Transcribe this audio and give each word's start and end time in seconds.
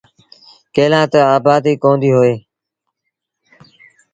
ڪݩهݩ 0.73 0.91
لآ 0.91 1.01
تا 1.11 1.21
آبآديٚ 1.35 1.81
ڪونديٚ 1.83 2.15
هوئي۔ 2.15 2.33